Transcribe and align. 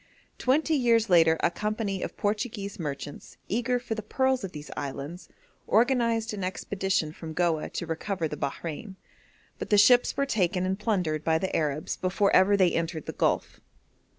Twenty 0.39 0.73
years 0.73 1.11
later 1.11 1.37
a 1.41 1.51
company 1.51 2.01
of 2.01 2.17
Portuguese 2.17 2.79
merchants, 2.79 3.37
eager 3.47 3.77
for 3.77 3.93
the 3.93 4.01
pearls 4.01 4.43
of 4.43 4.51
these 4.51 4.71
islands, 4.75 5.29
organised 5.67 6.33
an 6.33 6.43
expedition 6.43 7.11
from 7.13 7.33
Goa 7.33 7.69
to 7.69 7.85
recover 7.85 8.27
the 8.27 8.35
Bahrein, 8.35 8.95
but 9.59 9.69
the 9.69 9.77
ships 9.77 10.17
were 10.17 10.25
taken 10.25 10.65
and 10.65 10.79
plundered 10.79 11.23
by 11.23 11.37
the 11.37 11.55
Arabs 11.55 11.97
before 11.97 12.35
ever 12.35 12.57
they 12.57 12.71
entered 12.71 13.05
the 13.05 13.13
Gulf. 13.13 13.59